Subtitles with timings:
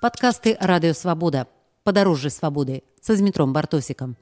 [0.00, 1.46] Падкасты радыёвабода.
[1.84, 4.16] Падарожжы свабоды са змітром бартосікам.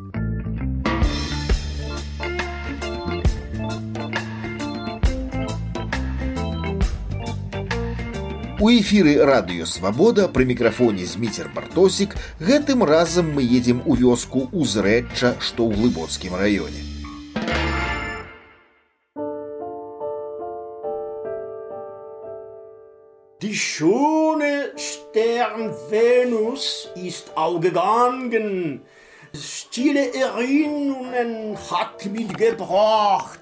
[8.65, 15.37] У эфіры радыё свабода пры мікрафоне зміцер бартосік гэтым разам мы едзем у вёску узрэчча
[15.41, 16.98] што ў глыбоцкім раёне
[23.43, 28.83] Die schöne Stern Venus ist aufgegangen.
[29.35, 33.41] Stille Erinnerungen hat mitgebracht.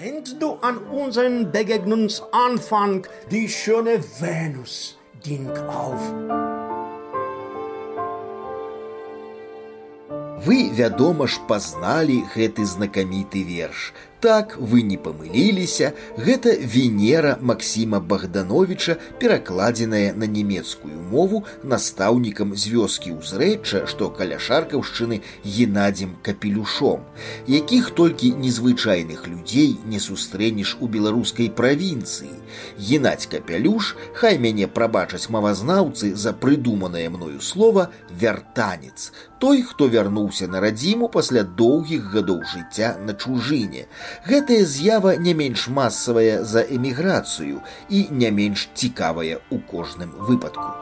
[0.00, 3.06] Denkst du an unseren Begegnungsanfang?
[3.30, 6.02] Die schöne Venus ging auf.
[10.48, 13.92] Вы, вядома ж, пазналі гэты знакаміты верш.
[14.22, 23.14] Так вы не памыліліся, гэта Венера Максіма Богдановича, перакладзеная на нямецкую мову настаўнікам з вёскі
[23.22, 27.06] ўзрэчча, што каля шаркаўшчыны Геннадзем капелюшом,
[27.46, 32.34] якіх толькі незвычайных людзей не сустрэнеш у беларускай правінцыі.
[32.74, 40.60] Геннадзь капялюш, хай мяне прабачаць мавазнаўцы за прыдуманае мною слова вяртанец, той, хто вярнуўся на
[40.60, 43.86] радзіму пасля доўгіх гадоў жыцця на чужыне.
[44.26, 50.81] Гэтая з'ява не менш масавая за эміграцыю і не менш цікавая ў кожным выпадку.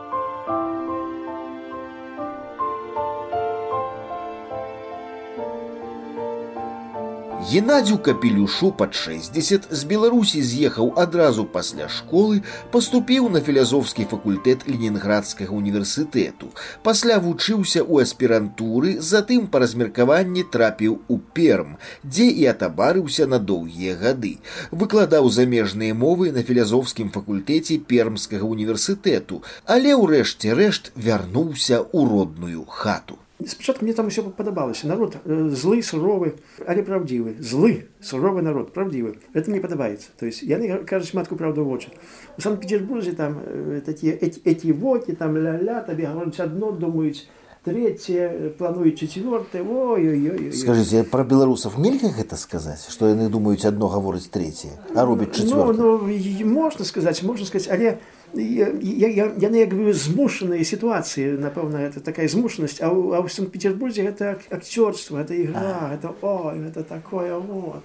[7.40, 12.40] Геннадзю капелюшу пад 60 з Беларусі з'ехаў адразу пасля школы,
[12.72, 16.48] паступіў на філязофскі факультэт Ленінградскага універсітэту.
[16.82, 23.94] Пасля вучыўся ў аспірантуры, затым па размеркаванні трапіў у перм, дзе і атабарыўся на доўгія
[24.00, 24.32] гады.
[24.72, 33.20] Выкладаў замежныя мовы на філязофскім факультэце пермскага універсітэту, але ўрэшце рэшт вярнуўся ў родную хату.
[33.47, 34.83] Спочатку мне там все подобалось.
[34.83, 36.33] Народ злый, суровый,
[36.65, 37.35] але правдивый.
[37.39, 39.19] Злый, суровый народ, правдивый.
[39.33, 40.09] Это мне подобается.
[40.17, 41.89] То есть я не кажется матку правду в очи.
[42.37, 43.39] В Санкт-Петербурге там
[43.87, 47.27] эти, эти воки, там ля-ля, тебе говорят одно, думают
[47.64, 49.62] третье, плануют четвертое.
[49.62, 50.52] Ой-ой-ой.
[50.52, 52.86] Скажите, про белорусов нельзя это сказать?
[52.88, 55.72] Что они думают одно, говорят третье, а робят четвертое?
[55.72, 57.98] Ну, ну, можно сказать, можно сказать, але
[58.34, 64.38] яны як бы змушаныя сітуацыі напэўна это такая змушанасць а ў, а ў санкт-петербурзе гэта
[64.50, 67.84] акцёрство это игра это о это такое вот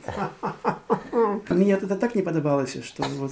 [1.50, 3.32] мне это так не падабалася что вот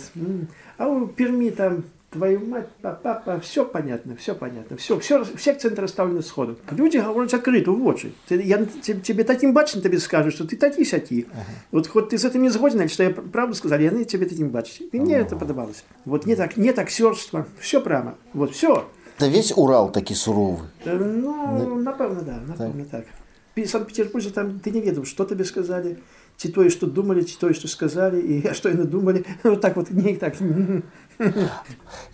[0.77, 1.83] а у перми там
[2.14, 6.56] твою мать, папа, все понятно, все понятно, все, все, все акценты расставлены сходу.
[6.70, 8.14] Люди говорят открыто в очи.
[8.28, 11.26] Ты, я тебе таким бачен тебе скажу, что ты таки сяки.
[11.32, 11.42] Ага.
[11.72, 14.84] Вот хоть ты с этим не згоден, что я правду сказал, я тебе таким бачу.
[14.92, 15.26] И мне ага.
[15.26, 15.84] это подобалось.
[16.04, 18.88] Вот нет, так, нет актерства, все прямо, вот все.
[19.18, 20.68] Да весь Урал таки суровый.
[20.84, 23.04] Э, ну, напевно, да, напевно так.
[23.04, 23.64] так.
[23.64, 25.98] В Санкт-Петербурге там ты не ведал, что тебе сказали,
[26.39, 29.91] ці тое што думалі ці тое што сказалі і што яны думалі вот так вот
[29.91, 30.35] не так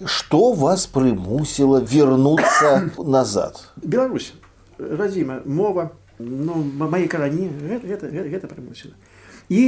[0.06, 4.34] что вас прымусіла вернуться назад Беларусь
[4.80, 8.98] радзіма мова ну мае карані гэта, гэта, гэта прымусіла
[9.50, 9.62] і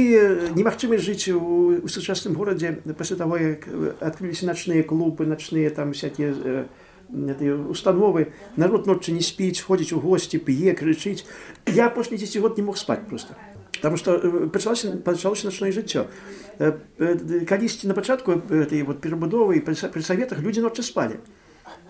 [0.58, 3.68] немагчымасць жыць у, у сучасным горадзе пасля таго як
[4.02, 6.66] адкрыліся начныя клубы начныя там всякие
[7.70, 11.24] установы народ ноччы не спіць ходзіць у госці п'е крычыць
[11.70, 13.38] я апошні 10 год не мог спаць просто
[13.82, 14.18] Потому что
[14.52, 16.06] пачалася пачалося начное жыццё
[16.58, 21.22] калісьці на пачатку этой вот перабудовы пры саветах людзі ноччы спалі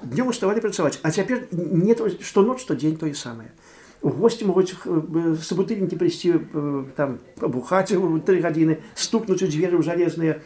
[0.03, 3.51] днём уставалі працаваць а цяпер не то што ноч што дзень тое самае
[4.03, 4.77] гости могуць
[5.43, 6.39] сабутыльнікі прыйсці
[6.95, 10.39] там бухаць три гадзіны стукнуць у дзверы ў жалезныя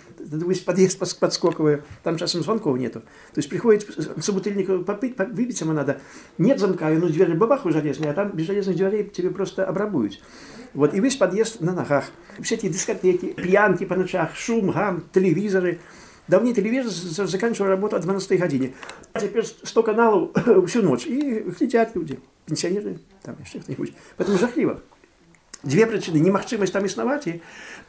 [0.46, 3.84] вось пад'езд подскокавыя там часам звонков нету то есть приходит
[4.24, 6.00] собутыльнік попыць выбіць ему надо
[6.38, 10.22] нет замка ну дзверы бабаху жалезныя а там без жалезных дзвярей тебе просто абрабуюць
[10.76, 12.10] Вот, и весь подъезд на ногах.
[12.40, 15.80] Всякие дискотеки, пьянки по ночах, шум, гам, телевизоры.
[16.28, 18.74] Давний телевизор заканчивал работу о 12 године.
[19.12, 20.30] А теперь 100 каналов
[20.68, 21.06] всю ночь.
[21.06, 23.92] И глядят люди, пенсионеры, там еще кто-нибудь.
[24.16, 24.80] Поэтому жахливо.
[25.62, 26.18] Две причины.
[26.18, 27.40] Немагчимость там існаваць і,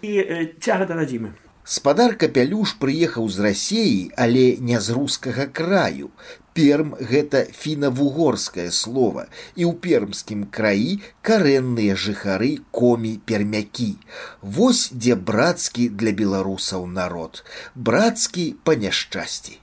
[0.02, 1.34] і э, цяга да радзімы.
[1.69, 6.09] Спадар капялюш прыехаў з рассеі, але не з рускага краю.
[6.57, 13.91] Перм гэта фіна-вугорскае слово, і ў пермскім краі карэнныя жыхары комі пермякі.
[14.41, 17.45] Вось дзе брацкі для беларусаў народ,
[17.77, 19.61] брацкі па няшчасці.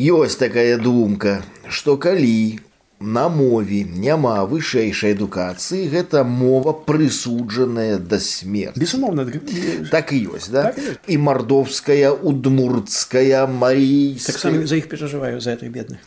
[0.00, 2.64] Ёсць такая думка, што калі
[3.01, 9.27] на мове няма вышэйшай адукацыі гэта мова прысуджаная да смерти безумоўна
[9.91, 10.97] так і ёсць да Так і ёсць.
[11.05, 16.01] і мардовская удмуртская марийская таксама за іх перажываю за этой бедных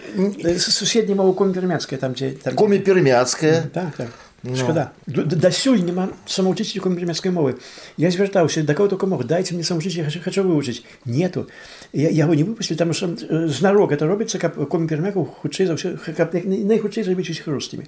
[0.59, 4.11] суседняя мова компермяцкая там дзе там коми пермяцкая так так
[4.57, 7.59] шкада Д- д- дасюль няма самоучителя компермяцкай мовы
[7.99, 11.49] я звяртаўся да кого только мог дайте мне самоучителя я хочу, хочу выучыць нету
[11.93, 15.99] я яго не выпусцілі там что э, знарок это робіцца каб компермяку хутчэй за ўсё
[16.17, 17.85] каб як най- найхутчэй зрабіць усіх рустымі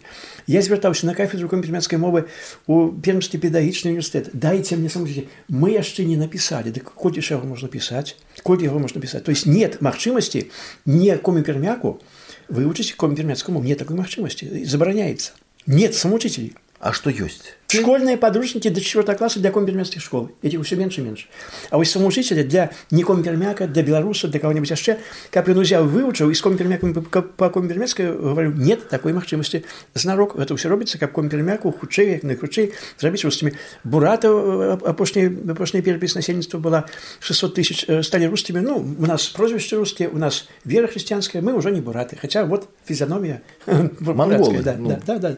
[0.47, 2.29] я звяртаўся на кафедру компермяцкай мовы
[2.67, 7.49] у пермскі педагагічны універсітэт дайте мне самоучителя мы яшчэ не написали дык колькі ж яго
[7.49, 10.51] можна пісаць колькі яго можна пісаць то есть нет магчымасці
[10.85, 11.97] не компермяку
[12.53, 15.33] выучыць компермяцкую мову нет такой магчымасці забараняецца
[15.68, 20.32] нет самоучителей а что ёсць Школьные подручники до 4 класса для компермяцких школ.
[20.42, 21.28] Этих все меньше и меньше.
[21.70, 24.98] А вот самоучителя для не компермяка, для белоруса, для кого-нибудь еще,
[25.32, 29.66] как он взял, выучил, и с компермяком по, по компермяцкой говорю, нет такой махчимости.
[29.96, 33.54] Знарок, это все робится, как компермяку, худшей, як найхудшей, зробить русскими.
[33.84, 36.86] Бурата, опошняя, опошняя перепись населенства была
[37.20, 38.60] 600 тысяч, э, стали русскими.
[38.60, 42.16] Ну, у нас прозвище русские, у нас вера христианская, мы уже не бураты.
[42.16, 43.42] Хотя вот физиономия
[44.64, 44.90] да, ну.
[44.90, 45.38] да, да, да.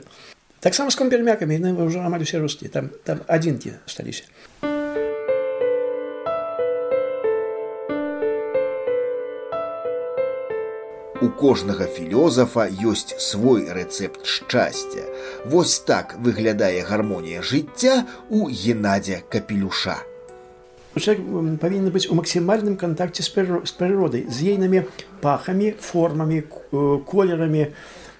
[0.61, 4.25] Так само с компермяками, яны уже амаль усе русские, там, там адзінкі асталіся.
[11.23, 15.05] У кожнага філёзафа ёсць свой рэцэпт шчасця.
[15.47, 19.97] Вось так выглядае гармонія жыцця у Геннадзя Капелюша.
[20.99, 24.87] Человек м, повинен быть у максимальном контакте с, приро- с природой, с ейными
[25.23, 27.73] пахами, формами, к- э, колерами,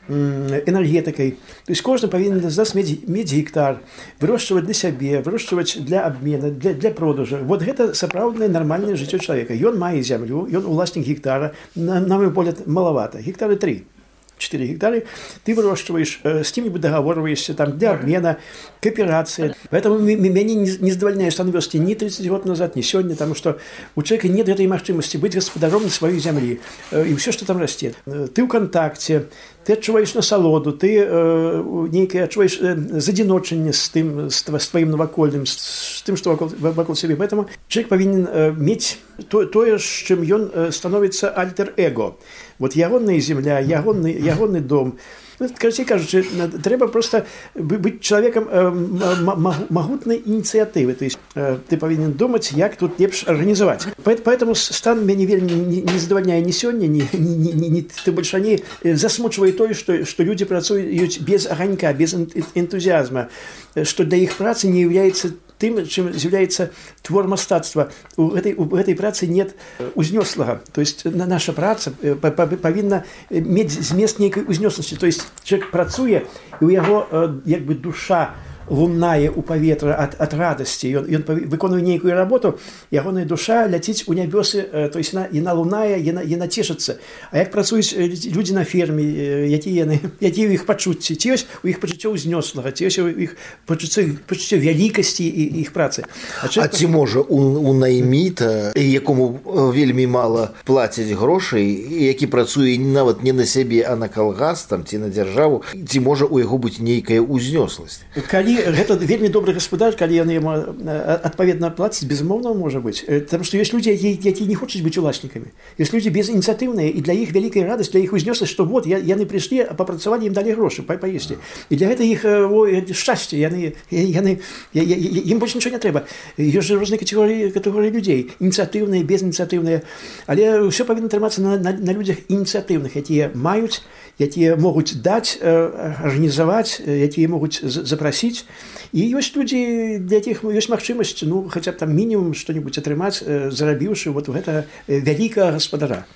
[0.10, 1.38] энергетыкай.
[1.66, 3.80] То есть кожны павінен з нас мець медзі-гектар,
[4.20, 7.38] вырошчваць для сябе, вырошчваць для абмена, для, для продажа.
[7.44, 9.54] Вот гэта сапраўднае нармальнае жыццё чалавека.
[9.54, 13.22] Ён мае зямлю, ён уласнік гектара, на, на мой погляд, малавата.
[13.22, 13.99] Гектары 3.
[14.40, 15.06] 4 гектары,
[15.44, 18.38] ты выращиваешь, э, с кем-нибудь договариваешься там, для обмена,
[18.82, 19.56] кооперации.
[19.70, 23.60] Поэтому меня не, не задовольняет становился ни 30 год назад, ни сегодня, потому что
[23.96, 26.60] у человека нет этой возможности быть господаром своей земли
[26.92, 27.96] э, и все, что там растет.
[28.06, 29.26] Э, Ты в контакте,
[29.70, 35.46] ты адчуваеш насалоду ты э, нейкае адчуваеш э, задзіночанне з тым з, з тваім навакольным
[35.46, 35.54] з,
[35.99, 38.99] з тым што вакол, вакол сябе поэтому человек павінен э, мець
[39.29, 42.15] то, тое з чым ён э, становіцца альтер-эго
[42.59, 44.99] вот ягоная земля ягоны ягоны дом
[45.41, 47.27] Ну, карацей кажучы на- трэба просто
[47.59, 52.53] бы- быць чалавекам э, м- м- м- магутнай ініцыятывы то есть э, ты павінен думаць
[52.55, 56.87] як тут лепш арганізаваць Поэт- поэтому с- стан мяне вельмі не, не задавальняе ні сёння
[56.87, 61.19] ні, ні, ні, ні, ні ты больш раней э, засмучвае тое што, што людзі працуюць
[61.27, 63.27] без аганька без эн- энтузіазма
[63.75, 66.71] э, што для іх працы не являецца тым чым з'яўляецца
[67.03, 71.93] твор мастацтва у гэтай у гэтай працы нет э, узнёслага то есть на наша праца
[72.03, 76.27] э, па- па- павінна э, мець змест нейкай узнёсласці то есть человек працуе
[76.61, 78.35] і у яго э, як бы душа
[78.70, 80.88] лунае у паветра ад, ад радасці.
[80.90, 82.60] Ён, ён выконвае нейкую работу
[82.92, 87.00] ягоная душа ляціць у нябёсы то есть яна, яна лунае яна, яна цешыцца
[87.32, 87.94] А як працуюць
[88.30, 89.04] людзі на ферме
[89.50, 91.16] якія яны якія ў іх пачуцці?
[91.16, 93.36] Ці ёсць у іх пачуццё ўзнёслага ці ёсць у іх
[93.66, 96.06] пачуццё пачуццё вялікасці і іх працы?
[96.42, 99.40] А чалавек ці можа у, у найміта, якому
[99.74, 104.98] вельмі мала плацяць грошай, які працуе нават не на сябе, а на калгас там ці
[104.98, 108.06] на дзяржаву, ці можа у яго быць нейкая ўзнёсласць.
[108.28, 113.21] калі гэта вельмі добры гаспадар калі яны яму э, адпаведна плаціць безумоўна можа быць Э,
[113.21, 117.15] потому что ёсць людзі якія якія не хочуць быць уласнікамі ёсць людзі безініцыятыўныя і для
[117.15, 120.51] іх вялікая радасць для іх узнёсласць што вот я- яны прыйшлі а папрацавалі ім далі
[120.59, 121.39] грошы па паесці
[121.71, 124.39] і для гэта іх э, ой, шчасце яны яны
[124.75, 126.03] я- я- я- ім больш нічого не трэба
[126.39, 129.83] ёсць жа розныя катэгорыі катэгорыі людзей ініцыятыўныя безініцыятыўныя
[130.27, 133.83] але ўсё павінна трымацца на, на, на людзях ініцыятыўных якія маюць
[134.19, 138.45] якія могуць даць арганізаваць якія могуць з- запрасіць
[138.93, 143.51] і ёсць людзі для якіх ёсць магчымасць ну хаця б там мінімум што-нибудь атрымаць э,
[143.51, 146.07] зарабіўшы вот гэта э, вялікага гаспадара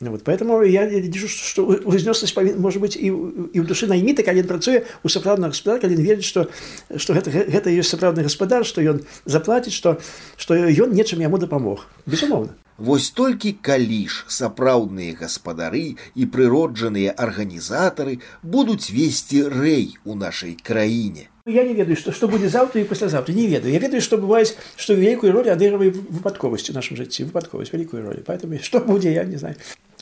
[0.00, 3.88] Ну Вот, поэтому я лічу, што узнёсласць павін можа быць і, ў- і ў душы
[3.88, 6.52] найміта, калі ён працуе у сапраўднага гаспадар, калі ён верыць, што,
[7.00, 9.96] што гэта, гэта ёсць сапраўдны гаспадар, што ён заплаціць, што,
[10.36, 11.88] што ён нечым яму дапамог.
[12.04, 12.52] Безумоўна.
[12.76, 21.29] Вось толькі калі ж сапраўдныя гаспадары і прыроджаныя арганізатары будуць весці рэй у нашай краіне.
[21.46, 23.34] Я не ведаю, што, што будзе заўтра і паслязаўтра.
[23.34, 23.72] Не ведаю.
[23.72, 28.22] Я ведаю, што бываюць, што вялікую ролю адыгрывае выпадковасць у нашым жыцці, выпадковасць, вялікую ролю.
[28.26, 29.54] Поэтому што будзе, я не знаю.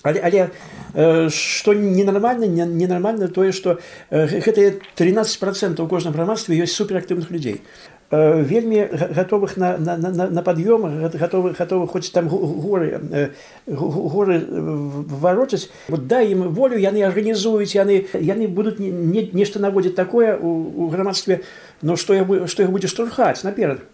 [0.05, 0.51] Але, але
[0.93, 3.79] э, што ненармальна, не, ненармальна тое, што
[4.11, 7.63] э, гэтыя 13% у кожным грамадстве ёсць суперактыўных людзей.
[8.12, 13.32] Вельмі гатовых на, на, на, на пад'ём гатовы гатовы хоць там горы
[13.68, 15.70] горы варочаць.
[15.90, 20.90] Дай ім волю яны арганізуюць яны яны будуць не, не, нешта наводзіць такое у, у
[20.90, 21.42] грамадстве
[21.82, 23.86] но што я што іх будзе штурхаць наперад.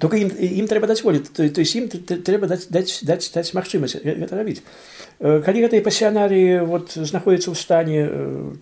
[0.00, 4.00] Только ім ім трэба даць волі то, то ім трэба даць даць даць даць магчымасць
[4.00, 4.64] гэта рабіць.
[5.20, 8.00] Калі гэтыя пасіянарыі вот знаходзяцца ў стане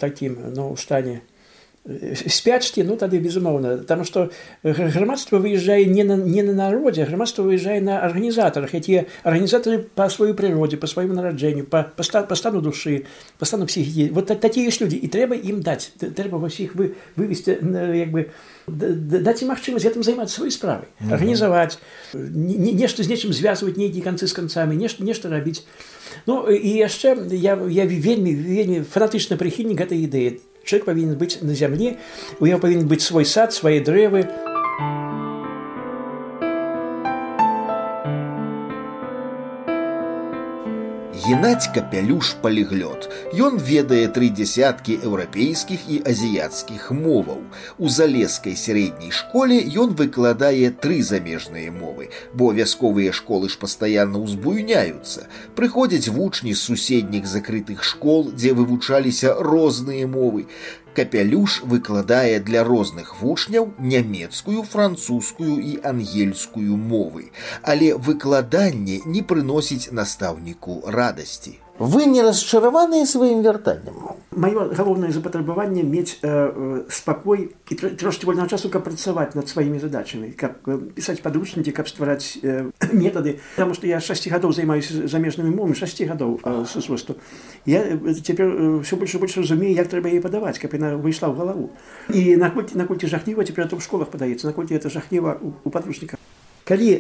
[0.03, 1.23] такім ну ў стане
[2.28, 4.32] спячкі ну тады безумоўна там што
[4.64, 10.34] грамадства выязджае не на не на народзе грамадства выязджае на арганізатарах якія арганізатары па сваёй
[10.34, 13.06] прыродзе па свайму нараджэнню па па стану душы
[13.38, 16.98] па стану псіхікі вот такія ёсць людзі і трэба ім даць трэба вось іх вы
[17.22, 18.34] вывесці як бы
[18.66, 21.78] даць ім магчымасць гэтым займацца сваёй справай арганізаваць
[22.18, 25.62] нешта з нечым звязваць нейкія канцы з канцамі нешта нешта рабіць
[26.26, 31.53] ну і яшчэ я я вельмі вельмі фанатычна прыхільнік гэтай ідэі Человек повинен быть на
[31.53, 31.97] земле,
[32.39, 34.29] у него повинен быть свой сад, свои древы.
[41.30, 43.08] Геннадзь капялюш паліглёт.
[43.38, 47.44] Ён ведае тры дзясяткі еўрапейскіх і азіяцкіх моваў.
[47.78, 55.30] У залескай сярэдняй школе ён выкладае тры замежныя мовы, бо вясковыя школы ж пастаянна ўзбуйняюцца.
[55.56, 60.50] Прыходзяць вучні з суседніх закрытых школ, дзе вывучаліся розныя мовы.
[60.95, 67.31] Капялюш выкладае для розных вучняў нямецкую, французскую і ангельскую мовы,
[67.63, 71.59] але выкладанне не прыносіць настаўніку радасці.
[71.81, 74.13] Вы не расчараваныя сваім вяртаннем.
[74.37, 79.81] Маё галоўнае запатрабаванне мець э, э, спакой і трошки вольного часу, каб працаваць над сваімі
[79.81, 85.09] задачамі, каб э, пісаць падручнікі, каб ствараць э, метады, Таму што я 6 гадоў займаюся
[85.09, 87.17] замежнымі мовамі 6 гадоў э, с узросту.
[87.65, 91.33] Я э, цяпер э, ўсё больш больш разумею, як трэба яе падаваць, каб яна выйшла
[91.33, 91.73] ў галаву.
[92.13, 96.21] І наколькі наколькі жахліва цяпер у школах падаецца, наколькі это жахліва у, у падручніках
[96.71, 96.91] калі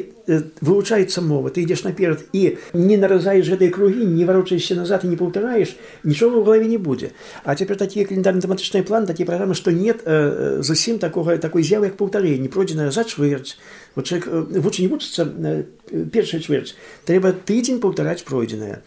[0.61, 5.19] вывучаецца мова ты ідзеш наперад і не наразаеш гэтай кругі не варочаешся назад і не
[5.19, 9.71] паўтараеш нічога ў галаве не будзе а цяпер такія календарны тэматычныя план такія праграмы што
[9.71, 13.59] нет э, зусім такога такой з'явы як паўтарэнне пройдзеная за чвэрць
[13.94, 14.28] вот человек
[14.62, 15.26] вучень вучыцца
[16.12, 16.75] першая чвэрць
[17.06, 18.82] трэба тыдзень паўтараць пройдзенае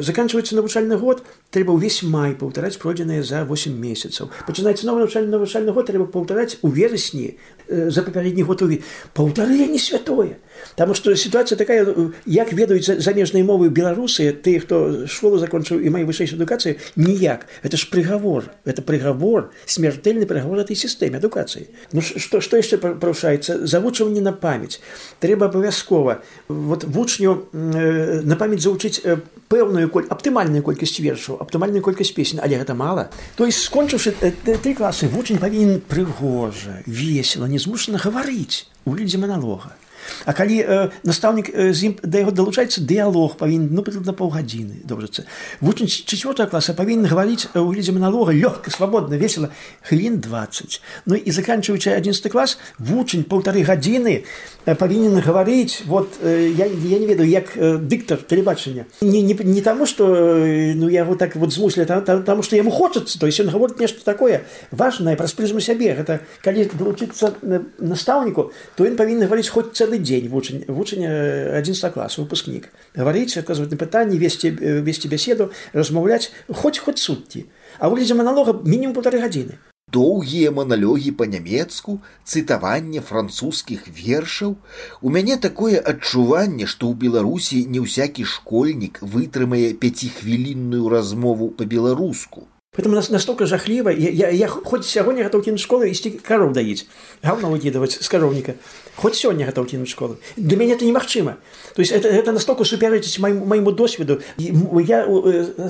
[0.00, 5.74] заканчиваецца навучальны год трэба ўвесь май паўтараць пройдзенае за 8 месяцаў пачынаецца новы навучальны навучальны
[5.74, 7.34] год трэба паўтараць у верасні
[7.68, 8.82] за папярэдні год уві
[9.14, 10.38] паўтарэнне святое
[10.75, 11.85] Таму што сітуацыя такая
[12.25, 17.77] як ведаюць замежныя мовы беларусы ты хто школу закончыў і мае вышэйшую адукацыю ніяк это
[17.77, 24.21] ж прыгавор это прыгавор смертельны прыгавор этой сістэме адукацыі Ну што што яшчэ парушаецца завучванне
[24.21, 24.79] на памяць
[25.19, 29.17] трэба абавязкова вот вучню э, на памяць завучыць э,
[29.49, 34.31] пэўную коль аптымальную колькасць вершаў аптымальную колькасць песень але гэта мала то есть скончыўшы э,
[34.45, 39.75] тры класы вучань павінен прыгожа весело не змушана гаварыць у людзе маналога
[40.24, 45.24] А калі э, настаўнік з ім да яго далучаецца дыялог павінен ну на паўгадзіны доўжыцца
[45.60, 49.50] вучань четвертого класа павінен гаварыць у глядзе манолога лёгка свабодна весела
[49.82, 54.24] хвілін 20 Ну і заканчиваючы 11 клас вучань полторы гадзіны
[54.64, 58.86] павінен гаварыць вот я, я не ведаю як дыктар тэлебачання.
[59.00, 62.70] Не, не, не таму что ну яго так вот змусілі там, там, таму што яму
[62.70, 65.94] хочацца то есть ён гаворыць нешта такое важное праз прызму сябе.
[65.94, 67.34] Гэта калі далучыцца
[67.78, 73.37] настаўніку то ён павінен гаварыць хоць цэлы цэлы дзень вучань вучань 11 класу выпускнік гаварыць
[73.37, 74.51] адказваць на пытанні весці
[74.85, 77.45] весці бяседу размаўляць хоць хоць суткі
[77.79, 79.57] а выглядзе маналога мінімум полторы гадзіны
[79.89, 84.55] доўгія маналёгі па-нямецку цытаванне французскіх вершаў
[85.01, 92.96] у мяне такое адчуванне што ў беларусі не ўсякі школьнік вытрымае пяцихвілінную размову па-беларуску Поэтому
[92.96, 93.88] нас настолько жахливо.
[93.88, 96.88] Я, я, я хоть сегодня готов кинуть школу и исти коров доить.
[97.22, 98.56] Говно выкидывать с коровника.
[98.96, 100.18] Хоть сегодня готов кинуть школу.
[100.36, 101.36] Для меня это немагчыма.
[101.74, 104.20] То есть это, это настолько суперечить моему, моему досвіду.
[104.38, 105.06] Я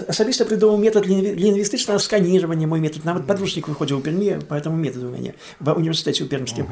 [0.09, 3.05] особисто придумал метод лингвистичного сканирования, мой метод.
[3.05, 6.69] Нават подручник выходил у Перми по этому методу у меня в университете у Пермском.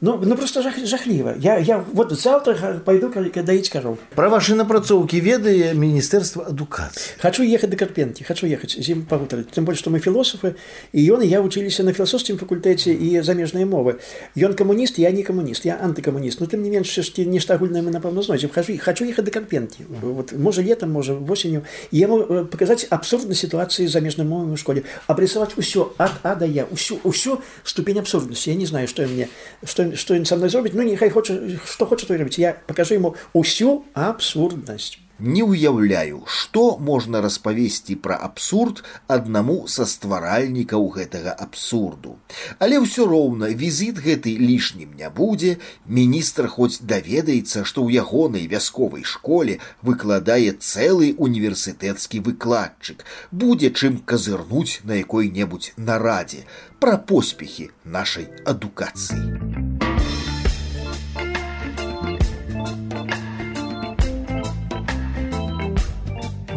[0.00, 1.34] Ну, ну просто жах, жахливо.
[1.38, 3.98] Я, я вот завтра пойду доить коров.
[4.14, 7.12] Про ваши напрацоўки ведае Министерство адукации.
[7.18, 9.48] Хочу ехать до Карпенки, хочу ехать зиму пагутарыць.
[9.52, 10.56] Тем больше, что мы философы,
[10.92, 14.00] и он и я учились на философском факультете и замежные мовы.
[14.36, 16.40] Он коммунист, я не коммунист, я антикоммунист.
[16.40, 18.50] Но тем не меньше, что нечто агульное мы, напевно, знойдем.
[18.50, 19.86] Хочу, хочу ехать до Карпенки.
[19.88, 21.64] Вот, может, летом, может, осенью.
[21.92, 24.82] И ему э, показать абсурдность ситуации с замежными мовами в школе.
[25.06, 26.64] Обрисовать все от А до Я.
[26.64, 28.50] Усю, усю ступень абсурдности.
[28.50, 29.28] Я не знаю, что мне,
[29.62, 30.74] что, что он со мной сделает.
[30.74, 32.38] Ну, нехай хочет, что хочет, то и робить.
[32.38, 34.98] Я покажу ему усю абсурдность.
[35.20, 42.16] Не ўяўляю, што можна распавесці пра абсурд аднаму са стваральнікаў гэтага абсурду.
[42.56, 49.04] Але ўсё роўна візіт гэты лішнім не будзе, міністр хоць даведаецца, што ў ягонай вясковай
[49.04, 56.48] школе выкладае цэлы універсітэцкі выкладчык, будзе чым казырнуць на якой-небудзь нарадзе
[56.80, 59.49] пра поспехі нашай адукацыі.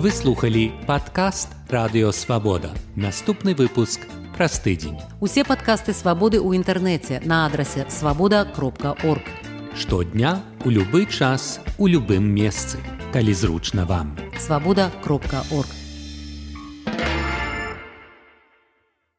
[0.02, 2.70] Вы слухали падкаст радыёвабода.
[2.96, 4.00] Наступны выпуск
[4.36, 5.00] праз тыдзень.
[5.20, 9.26] Усе падкасты свабоды ў інтэрнэце на адрасе свабода кропка орг.
[9.74, 12.78] Штодня у любы час у любым месцы,
[13.12, 14.14] калі зручна вам.
[14.38, 15.68] Свабода кропка орг.